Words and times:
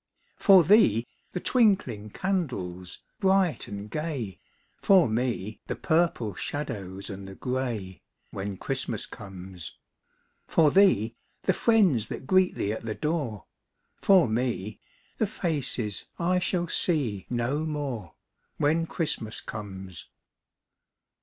For 0.37 0.63
thee, 0.63 1.05
the 1.31 1.39
twinkling 1.39 2.09
candles 2.09 3.03
bright 3.19 3.67
and 3.67 3.87
gay, 3.87 4.39
For 4.81 5.07
me, 5.07 5.61
the 5.67 5.75
purple 5.75 6.33
shadows 6.33 7.07
and 7.07 7.27
the 7.27 7.35
grey, 7.35 8.01
When 8.31 8.57
Christmas 8.57 9.05
comes. 9.05 9.77
For 10.47 10.71
thee, 10.71 11.15
the 11.43 11.53
friends 11.53 12.07
that 12.07 12.25
greet 12.25 12.55
thee 12.55 12.73
at 12.73 12.81
the 12.81 12.95
door, 12.95 13.45
For 14.01 14.27
me, 14.27 14.79
the 15.19 15.27
faces 15.27 16.05
I 16.17 16.39
shall 16.39 16.67
see 16.67 17.27
no 17.29 17.63
more, 17.63 18.15
When 18.57 18.87
Christmas 18.87 19.39
comes. 19.39 20.07